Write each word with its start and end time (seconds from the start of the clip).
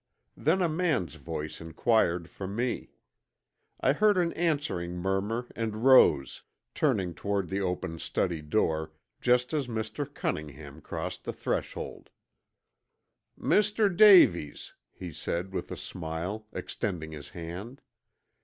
Then 0.35 0.63
a 0.63 0.67
man's 0.67 1.13
voice 1.13 1.61
inquired 1.61 2.27
for 2.27 2.47
me. 2.47 2.89
I 3.79 3.93
heard 3.93 4.17
an 4.17 4.33
answering 4.33 4.95
murmur 4.97 5.45
and 5.55 5.83
rose, 5.85 6.41
turning 6.73 7.13
toward 7.13 7.49
the 7.49 7.61
open 7.61 7.99
study 7.99 8.41
door 8.41 8.93
just 9.19 9.53
as 9.53 9.67
Mr. 9.67 10.11
Cunningham 10.11 10.81
crossed 10.81 11.23
the 11.23 11.33
threshold. 11.33 12.09
"Mr. 13.39 13.95
Davies," 13.95 14.73
he 14.91 15.11
said, 15.11 15.53
with 15.53 15.69
a 15.69 15.77
smile, 15.77 16.47
extending 16.51 17.11
his 17.11 17.29
hand. 17.29 17.79